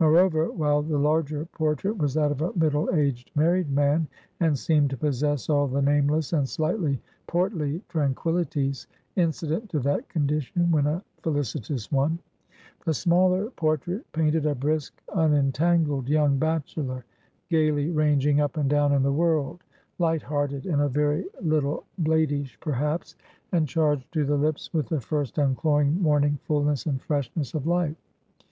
Moreover, 0.00 0.50
while 0.50 0.82
the 0.82 0.98
larger 0.98 1.44
portrait 1.44 1.96
was 1.96 2.14
that 2.14 2.32
of 2.32 2.42
a 2.42 2.52
middle 2.58 2.90
aged, 2.92 3.30
married 3.36 3.70
man, 3.70 4.08
and 4.40 4.58
seemed 4.58 4.90
to 4.90 4.96
possess 4.96 5.48
all 5.48 5.68
the 5.68 5.80
nameless 5.80 6.32
and 6.32 6.48
slightly 6.48 7.00
portly 7.28 7.80
tranquillities, 7.88 8.88
incident 9.14 9.70
to 9.70 9.78
that 9.78 10.08
condition 10.08 10.72
when 10.72 10.88
a 10.88 11.04
felicitous 11.22 11.92
one; 11.92 12.18
the 12.84 12.92
smaller 12.92 13.48
portrait 13.50 14.04
painted 14.10 14.44
a 14.44 14.56
brisk, 14.56 15.00
unentangled, 15.14 16.08
young 16.08 16.36
bachelor, 16.36 17.04
gayly 17.48 17.90
ranging 17.92 18.40
up 18.40 18.56
and 18.56 18.68
down 18.70 18.90
in 18.92 19.04
the 19.04 19.12
world; 19.12 19.62
light 20.00 20.22
hearted, 20.22 20.66
and 20.66 20.82
a 20.82 20.88
very 20.88 21.24
little 21.40 21.84
bladish 21.96 22.58
perhaps; 22.58 23.14
and 23.52 23.68
charged 23.68 24.10
to 24.10 24.24
the 24.24 24.36
lips 24.36 24.74
with 24.74 24.88
the 24.88 25.00
first 25.00 25.38
uncloying 25.38 25.94
morning 26.02 26.40
fullness 26.42 26.86
and 26.86 27.00
freshness 27.00 27.54
of 27.54 27.68
life. 27.68 27.94